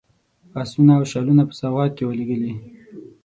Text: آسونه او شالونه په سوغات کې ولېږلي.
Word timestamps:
آسونه 0.61 0.93
او 0.97 1.03
شالونه 1.11 1.43
په 1.49 1.53
سوغات 1.59 1.91
کې 1.97 2.03
ولېږلي. 2.05 2.53